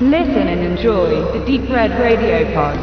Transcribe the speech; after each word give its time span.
Listen 0.00 0.48
and 0.48 0.60
enjoy 0.60 1.22
the 1.32 1.38
Deep 1.46 1.70
Red 1.70 1.92
Radio 2.00 2.52
Pod. 2.52 2.76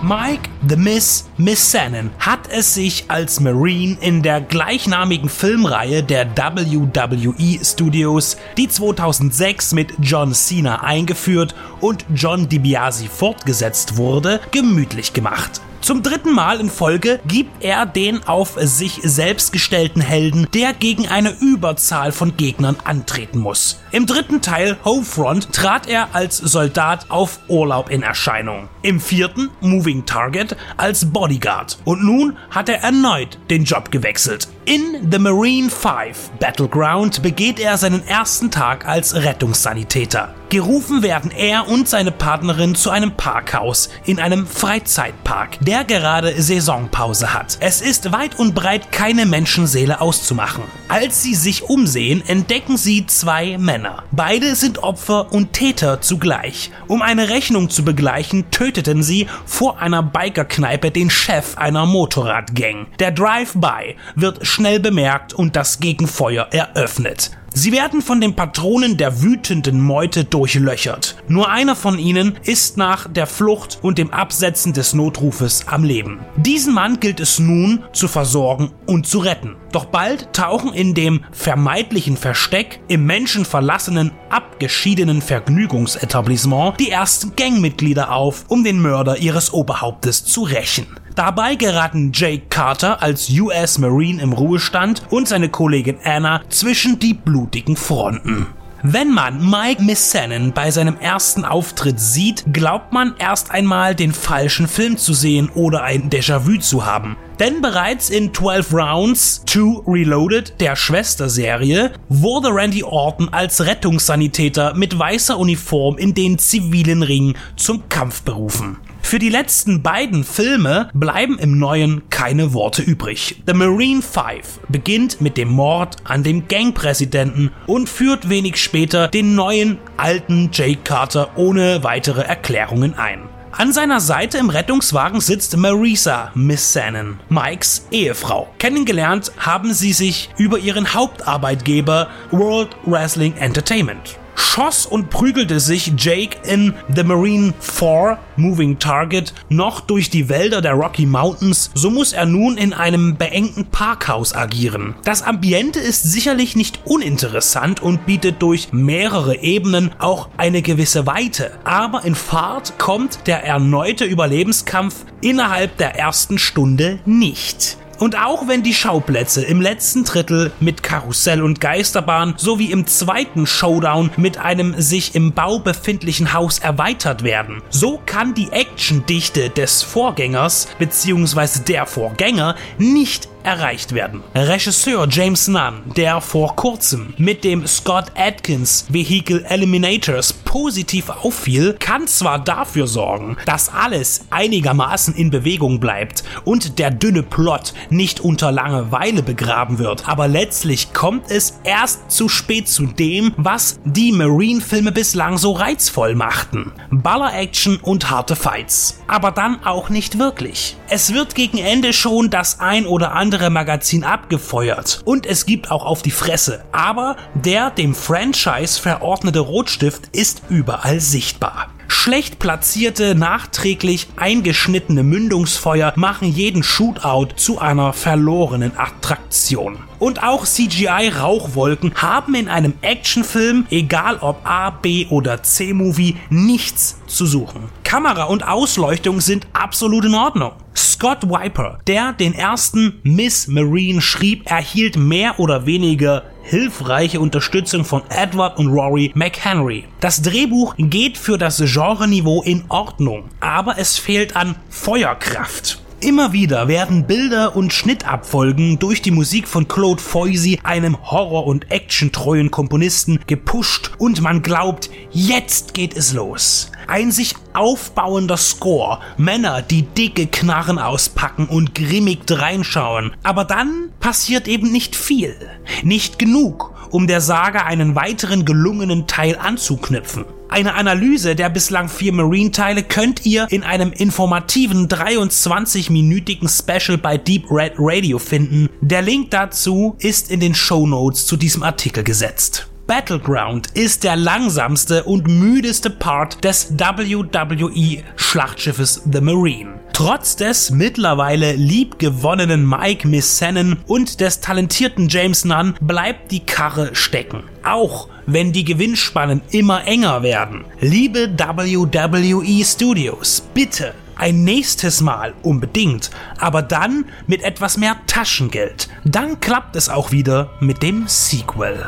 Mike 0.00 0.48
The 0.68 0.76
Miss 0.76 1.28
Missanen 1.38 2.10
hat 2.20 2.48
es 2.48 2.74
sich 2.74 3.06
als 3.08 3.40
Marine 3.40 3.96
in 4.00 4.22
der 4.22 4.40
gleichnamigen 4.40 5.28
Filmreihe 5.28 6.04
der 6.04 6.36
WWE 6.36 7.64
Studios, 7.64 8.36
die 8.56 8.68
2006 8.68 9.72
mit 9.72 9.94
John 10.00 10.34
Cena 10.34 10.84
eingeführt 10.84 11.56
und 11.80 12.06
John 12.14 12.48
DiBiase 12.48 13.08
fortgesetzt 13.08 13.96
wurde, 13.96 14.38
gemütlich 14.52 15.14
gemacht. 15.14 15.60
Zum 15.82 16.04
dritten 16.04 16.32
Mal 16.32 16.60
in 16.60 16.70
Folge 16.70 17.18
gibt 17.26 17.64
er 17.64 17.86
den 17.86 18.22
auf 18.28 18.56
sich 18.56 19.00
selbst 19.02 19.52
gestellten 19.52 20.00
Helden, 20.00 20.46
der 20.54 20.74
gegen 20.74 21.08
eine 21.08 21.30
Überzahl 21.40 22.12
von 22.12 22.36
Gegnern 22.36 22.76
antreten 22.84 23.40
muss. 23.40 23.80
Im 23.90 24.06
dritten 24.06 24.40
Teil 24.40 24.76
Homefront 24.84 25.52
trat 25.52 25.88
er 25.88 26.14
als 26.14 26.36
Soldat 26.36 27.10
auf 27.10 27.40
Urlaub 27.48 27.90
in 27.90 28.04
Erscheinung. 28.04 28.68
Im 28.82 29.00
vierten 29.00 29.50
Moving 29.60 30.06
Target 30.06 30.56
als 30.76 31.12
Bodyguard. 31.12 31.78
Und 31.84 32.04
nun 32.04 32.36
hat 32.50 32.68
er 32.68 32.78
erneut 32.78 33.40
den 33.50 33.64
Job 33.64 33.90
gewechselt. 33.90 34.46
In 34.64 35.10
The 35.10 35.18
Marine 35.18 35.68
5 35.68 36.38
Battleground 36.38 37.20
begeht 37.20 37.58
er 37.58 37.76
seinen 37.76 38.06
ersten 38.06 38.52
Tag 38.52 38.86
als 38.86 39.12
Rettungssanitäter. 39.12 40.36
Gerufen 40.50 41.02
werden 41.02 41.30
er 41.30 41.66
und 41.66 41.88
seine 41.88 42.12
Partnerin 42.12 42.74
zu 42.74 42.90
einem 42.90 43.12
Parkhaus 43.12 43.88
in 44.04 44.20
einem 44.20 44.46
Freizeitpark, 44.46 45.58
der 45.60 45.82
gerade 45.84 46.40
Saisonpause 46.40 47.32
hat. 47.32 47.56
Es 47.60 47.80
ist 47.80 48.12
weit 48.12 48.38
und 48.38 48.54
breit 48.54 48.92
keine 48.92 49.24
Menschenseele 49.24 50.02
auszumachen. 50.02 50.64
Als 50.88 51.22
sie 51.22 51.34
sich 51.34 51.62
umsehen, 51.64 52.22
entdecken 52.26 52.76
sie 52.76 53.06
zwei 53.06 53.56
Männer. 53.56 54.02
Beide 54.12 54.54
sind 54.54 54.82
Opfer 54.82 55.32
und 55.32 55.54
Täter 55.54 56.02
zugleich. 56.02 56.70
Um 56.86 57.00
eine 57.00 57.30
Rechnung 57.30 57.70
zu 57.70 57.82
begleichen, 57.82 58.50
töteten 58.50 59.02
sie 59.02 59.28
vor 59.46 59.80
einer 59.80 60.02
Bikerkneipe 60.02 60.90
den 60.90 61.08
Chef 61.08 61.56
einer 61.56 61.86
Motorradgang. 61.86 62.88
Der 62.98 63.10
Drive-by 63.10 63.96
wird 64.16 64.46
schnell 64.52 64.80
bemerkt 64.80 65.32
und 65.32 65.56
das 65.56 65.80
Gegenfeuer 65.80 66.48
eröffnet. 66.52 67.30
Sie 67.54 67.70
werden 67.70 68.00
von 68.00 68.20
den 68.20 68.34
Patronen 68.34 68.96
der 68.96 69.20
wütenden 69.20 69.80
Meute 69.82 70.24
durchlöchert. 70.24 71.16
Nur 71.28 71.50
einer 71.50 71.76
von 71.76 71.98
ihnen 71.98 72.38
ist 72.44 72.78
nach 72.78 73.06
der 73.08 73.26
Flucht 73.26 73.78
und 73.82 73.98
dem 73.98 74.10
Absetzen 74.10 74.72
des 74.72 74.94
Notrufes 74.94 75.68
am 75.68 75.84
Leben. 75.84 76.20
Diesen 76.36 76.72
Mann 76.72 76.98
gilt 76.98 77.20
es 77.20 77.38
nun 77.38 77.84
zu 77.92 78.08
versorgen 78.08 78.70
und 78.86 79.06
zu 79.06 79.18
retten. 79.18 79.56
Doch 79.70 79.84
bald 79.84 80.32
tauchen 80.32 80.72
in 80.72 80.94
dem 80.94 81.24
vermeintlichen 81.30 82.16
Versteck 82.16 82.80
im 82.88 83.04
menschenverlassenen, 83.04 84.12
abgeschiedenen 84.32 85.22
Vergnügungsetablissement 85.22 86.80
die 86.80 86.90
ersten 86.90 87.36
Gangmitglieder 87.36 88.12
auf, 88.12 88.44
um 88.48 88.64
den 88.64 88.80
Mörder 88.80 89.18
ihres 89.18 89.52
Oberhauptes 89.52 90.24
zu 90.24 90.42
rächen. 90.42 90.86
Dabei 91.14 91.56
geraten 91.56 92.10
Jake 92.14 92.46
Carter 92.48 93.02
als 93.02 93.28
US 93.30 93.78
Marine 93.78 94.22
im 94.22 94.32
Ruhestand 94.32 95.02
und 95.10 95.28
seine 95.28 95.50
Kollegin 95.50 95.98
Anna 96.04 96.40
zwischen 96.48 96.98
die 96.98 97.12
blutigen 97.14 97.76
Fronten. 97.76 98.46
Wenn 98.84 99.12
man 99.12 99.48
Mike 99.48 99.80
Missanen 99.80 100.52
bei 100.52 100.72
seinem 100.72 100.96
ersten 100.98 101.44
Auftritt 101.44 102.00
sieht, 102.00 102.52
glaubt 102.52 102.92
man 102.92 103.14
erst 103.16 103.52
einmal 103.52 103.94
den 103.94 104.12
falschen 104.12 104.66
Film 104.66 104.96
zu 104.96 105.12
sehen 105.12 105.50
oder 105.54 105.84
ein 105.84 106.10
Déjà-vu 106.10 106.58
zu 106.58 106.84
haben. 106.84 107.16
Denn 107.42 107.60
bereits 107.60 108.08
in 108.08 108.32
12 108.32 108.72
Rounds 108.72 109.42
2 109.46 109.82
Reloaded, 109.88 110.60
der 110.60 110.76
Schwesterserie, 110.76 111.90
wurde 112.08 112.54
Randy 112.54 112.84
Orton 112.84 113.30
als 113.30 113.66
Rettungssanitäter 113.66 114.74
mit 114.74 114.96
weißer 114.96 115.36
Uniform 115.36 115.98
in 115.98 116.14
den 116.14 116.38
zivilen 116.38 117.02
Ring 117.02 117.36
zum 117.56 117.88
Kampf 117.88 118.22
berufen. 118.22 118.78
Für 119.00 119.18
die 119.18 119.28
letzten 119.28 119.82
beiden 119.82 120.22
Filme 120.22 120.88
bleiben 120.94 121.36
im 121.40 121.58
Neuen 121.58 122.08
keine 122.10 122.54
Worte 122.54 122.82
übrig. 122.82 123.42
The 123.44 123.54
Marine 123.54 124.02
5 124.02 124.60
beginnt 124.68 125.20
mit 125.20 125.36
dem 125.36 125.48
Mord 125.48 125.96
an 126.04 126.22
dem 126.22 126.46
Gangpräsidenten 126.46 127.50
und 127.66 127.88
führt 127.88 128.28
wenig 128.28 128.62
später 128.62 129.08
den 129.08 129.34
neuen 129.34 129.78
alten 129.96 130.50
Jake 130.52 130.82
Carter 130.84 131.36
ohne 131.36 131.82
weitere 131.82 132.22
Erklärungen 132.22 132.94
ein. 132.94 133.31
An 133.54 133.70
seiner 133.70 134.00
Seite 134.00 134.38
im 134.38 134.48
Rettungswagen 134.48 135.20
sitzt 135.20 135.58
Marisa 135.58 136.32
Missanen, 136.34 137.20
Mikes 137.28 137.86
Ehefrau. 137.90 138.48
Kennengelernt 138.58 139.30
haben 139.36 139.74
sie 139.74 139.92
sich 139.92 140.30
über 140.38 140.58
ihren 140.58 140.94
Hauptarbeitgeber 140.94 142.08
World 142.30 142.70
Wrestling 142.86 143.36
Entertainment 143.36 144.18
schoss 144.42 144.86
und 144.86 145.08
prügelte 145.10 145.60
sich 145.60 145.92
Jake 145.96 146.36
in 146.44 146.74
The 146.94 147.04
Marine 147.04 147.54
4 147.60 148.18
Moving 148.36 148.78
Target 148.78 149.32
noch 149.48 149.80
durch 149.80 150.10
die 150.10 150.28
Wälder 150.28 150.60
der 150.60 150.74
Rocky 150.74 151.06
Mountains, 151.06 151.70
so 151.74 151.90
muss 151.90 152.12
er 152.12 152.26
nun 152.26 152.56
in 152.56 152.72
einem 152.72 153.16
beengten 153.16 153.66
Parkhaus 153.66 154.34
agieren. 154.34 154.94
Das 155.04 155.22
Ambiente 155.22 155.80
ist 155.80 156.02
sicherlich 156.02 156.56
nicht 156.56 156.80
uninteressant 156.84 157.80
und 157.82 158.06
bietet 158.06 158.42
durch 158.42 158.72
mehrere 158.72 159.38
Ebenen 159.38 159.90
auch 159.98 160.28
eine 160.36 160.62
gewisse 160.62 161.06
Weite, 161.06 161.52
aber 161.64 162.04
in 162.04 162.14
Fahrt 162.14 162.78
kommt 162.78 163.26
der 163.26 163.44
erneute 163.44 164.04
Überlebenskampf 164.04 165.04
innerhalb 165.20 165.76
der 165.76 165.98
ersten 165.98 166.38
Stunde 166.38 166.98
nicht. 167.04 167.78
Und 168.02 168.18
auch 168.18 168.48
wenn 168.48 168.64
die 168.64 168.74
Schauplätze 168.74 169.44
im 169.44 169.60
letzten 169.60 170.02
Drittel 170.02 170.50
mit 170.58 170.82
Karussell 170.82 171.40
und 171.40 171.60
Geisterbahn 171.60 172.34
sowie 172.36 172.72
im 172.72 172.88
zweiten 172.88 173.46
Showdown 173.46 174.10
mit 174.16 174.38
einem 174.38 174.74
sich 174.76 175.14
im 175.14 175.30
Bau 175.34 175.60
befindlichen 175.60 176.32
Haus 176.32 176.58
erweitert 176.58 177.22
werden, 177.22 177.62
so 177.70 178.00
kann 178.04 178.34
die 178.34 178.50
Actiondichte 178.50 179.50
des 179.50 179.84
Vorgängers 179.84 180.66
bzw. 180.80 181.60
der 181.68 181.86
Vorgänger 181.86 182.56
nicht 182.76 183.28
erreicht 183.44 183.94
werden. 183.94 184.22
Regisseur 184.34 185.06
James 185.10 185.48
Nunn, 185.48 185.82
der 185.96 186.20
vor 186.20 186.56
kurzem 186.56 187.14
mit 187.18 187.44
dem 187.44 187.66
Scott 187.66 188.12
Atkins 188.16 188.86
Vehicle 188.88 189.44
Eliminators 189.48 190.32
positiv 190.32 191.08
auffiel, 191.08 191.74
kann 191.78 192.06
zwar 192.06 192.38
dafür 192.38 192.86
sorgen, 192.86 193.36
dass 193.46 193.72
alles 193.72 194.26
einigermaßen 194.30 195.14
in 195.14 195.30
Bewegung 195.30 195.80
bleibt 195.80 196.24
und 196.44 196.78
der 196.78 196.90
dünne 196.90 197.22
Plot 197.22 197.72
nicht 197.90 198.20
unter 198.20 198.52
Langeweile 198.52 199.22
begraben 199.22 199.78
wird, 199.78 200.08
aber 200.08 200.28
letztlich 200.28 200.92
kommt 200.92 201.30
es 201.30 201.60
erst 201.64 202.10
zu 202.10 202.28
spät 202.28 202.68
zu 202.68 202.86
dem, 202.86 203.32
was 203.36 203.80
die 203.84 204.12
Marine-Filme 204.12 204.92
bislang 204.92 205.38
so 205.38 205.52
reizvoll 205.52 206.14
machten. 206.14 206.72
Baller-Action 206.90 207.78
und 207.82 208.10
harte 208.10 208.36
Fights. 208.36 209.02
Aber 209.06 209.30
dann 209.30 209.64
auch 209.64 209.88
nicht 209.88 210.18
wirklich. 210.18 210.76
Es 210.88 211.14
wird 211.14 211.34
gegen 211.34 211.58
Ende 211.58 211.92
schon 211.92 212.30
das 212.30 212.60
ein 212.60 212.86
oder 212.86 213.12
andere 213.12 213.31
andere 213.32 213.48
Magazin 213.48 214.04
abgefeuert 214.04 215.00
und 215.06 215.24
es 215.24 215.46
gibt 215.46 215.70
auch 215.70 215.86
auf 215.86 216.02
die 216.02 216.10
Fresse. 216.10 216.64
Aber 216.70 217.16
der 217.32 217.70
dem 217.70 217.94
Franchise 217.94 218.78
verordnete 218.78 219.40
Rotstift 219.40 220.14
ist 220.14 220.42
überall 220.50 221.00
sichtbar. 221.00 221.68
Schlecht 221.88 222.38
platzierte, 222.38 223.14
nachträglich 223.14 224.08
eingeschnittene 224.16 225.02
Mündungsfeuer 225.02 225.94
machen 225.96 226.30
jeden 226.30 226.62
Shootout 226.62 227.28
zu 227.36 227.58
einer 227.58 227.94
verlorenen 227.94 228.72
Attraktion. 228.76 229.78
Und 229.98 230.22
auch 230.22 230.44
CGI-Rauchwolken 230.44 231.94
haben 231.94 232.34
in 232.34 232.48
einem 232.48 232.74
Actionfilm, 232.82 233.66
egal 233.70 234.18
ob 234.18 234.44
A, 234.44 234.68
B 234.68 235.06
oder 235.08 235.42
C-Movie, 235.42 236.16
nichts 236.28 236.98
zu 237.06 237.24
suchen. 237.24 237.70
Kamera 237.82 238.24
und 238.24 238.46
Ausleuchtung 238.46 239.22
sind 239.22 239.46
absolut 239.54 240.04
in 240.04 240.14
Ordnung. 240.14 240.52
Scott 240.74 241.28
Wiper, 241.28 241.78
der 241.86 242.12
den 242.12 242.34
ersten 242.34 243.00
Miss 243.02 243.48
Marine 243.48 244.00
schrieb, 244.00 244.50
erhielt 244.50 244.96
mehr 244.96 245.38
oder 245.38 245.66
weniger 245.66 246.24
hilfreiche 246.42 247.20
Unterstützung 247.20 247.84
von 247.84 248.02
Edward 248.08 248.58
und 248.58 248.68
Rory 248.68 249.12
McHenry. 249.14 249.84
Das 250.00 250.22
Drehbuch 250.22 250.74
geht 250.78 251.18
für 251.18 251.38
das 251.38 251.58
Genreniveau 251.58 252.42
in 252.42 252.64
Ordnung, 252.68 253.24
aber 253.40 253.78
es 253.78 253.98
fehlt 253.98 254.36
an 254.36 254.56
Feuerkraft. 254.68 255.82
Immer 256.02 256.32
wieder 256.32 256.66
werden 256.66 257.06
Bilder 257.06 257.54
und 257.54 257.72
Schnittabfolgen 257.72 258.80
durch 258.80 259.02
die 259.02 259.12
Musik 259.12 259.46
von 259.46 259.68
Claude 259.68 260.02
Foisy, 260.02 260.58
einem 260.64 261.00
Horror- 261.00 261.46
und 261.46 261.70
actiontreuen 261.70 262.50
Komponisten, 262.50 263.20
gepusht 263.28 263.92
und 263.98 264.20
man 264.20 264.42
glaubt, 264.42 264.90
jetzt 265.12 265.74
geht 265.74 265.96
es 265.96 266.12
los. 266.12 266.71
Ein 266.86 267.10
sich 267.10 267.34
aufbauender 267.54 268.36
Score, 268.36 269.00
Männer, 269.16 269.62
die 269.62 269.82
dicke 269.82 270.26
Knarren 270.26 270.78
auspacken 270.78 271.46
und 271.46 271.74
grimmig 271.74 272.20
reinschauen. 272.28 273.12
Aber 273.22 273.44
dann 273.44 273.90
passiert 274.00 274.48
eben 274.48 274.72
nicht 274.72 274.96
viel, 274.96 275.36
nicht 275.82 276.18
genug, 276.18 276.74
um 276.90 277.06
der 277.06 277.20
Saga 277.20 277.62
einen 277.62 277.94
weiteren 277.94 278.44
gelungenen 278.44 279.06
Teil 279.06 279.38
anzuknüpfen. 279.38 280.24
Eine 280.52 280.74
Analyse 280.74 281.34
der 281.34 281.48
bislang 281.48 281.88
vier 281.88 282.12
Marine-Teile 282.12 282.82
könnt 282.82 283.24
ihr 283.24 283.46
in 283.48 283.62
einem 283.62 283.90
informativen 283.90 284.86
23-minütigen 284.86 286.46
Special 286.46 286.98
bei 286.98 287.16
Deep 287.16 287.50
Red 287.50 287.72
Radio 287.78 288.18
finden. 288.18 288.68
Der 288.82 289.00
Link 289.00 289.30
dazu 289.30 289.96
ist 289.98 290.30
in 290.30 290.40
den 290.40 290.54
Show 290.54 290.86
Notes 290.86 291.24
zu 291.24 291.38
diesem 291.38 291.62
Artikel 291.62 292.04
gesetzt. 292.04 292.68
Battleground 292.94 293.68
ist 293.72 294.04
der 294.04 294.16
langsamste 294.16 295.04
und 295.04 295.26
müdeste 295.26 295.88
Part 295.88 296.44
des 296.44 296.74
WWE-Schlachtschiffes 296.78 299.00
The 299.10 299.22
Marine. 299.22 299.80
Trotz 299.94 300.36
des 300.36 300.70
mittlerweile 300.70 301.54
liebgewonnenen 301.54 302.68
Mike 302.68 303.08
Missennen 303.08 303.78
und 303.86 304.20
des 304.20 304.42
talentierten 304.42 305.08
James 305.08 305.46
Nunn 305.46 305.74
bleibt 305.80 306.32
die 306.32 306.40
Karre 306.40 306.94
stecken. 306.94 307.44
Auch 307.64 308.10
wenn 308.26 308.52
die 308.52 308.64
Gewinnspannen 308.64 309.40
immer 309.52 309.86
enger 309.86 310.22
werden. 310.22 310.66
Liebe 310.78 311.30
WWE 311.38 312.62
Studios, 312.62 313.42
bitte 313.54 313.94
ein 314.16 314.44
nächstes 314.44 315.00
Mal 315.00 315.32
unbedingt, 315.42 316.10
aber 316.36 316.60
dann 316.60 317.06
mit 317.26 317.42
etwas 317.42 317.78
mehr 317.78 317.96
Taschengeld. 318.06 318.90
Dann 319.02 319.40
klappt 319.40 319.76
es 319.76 319.88
auch 319.88 320.12
wieder 320.12 320.50
mit 320.60 320.82
dem 320.82 321.04
Sequel. 321.06 321.86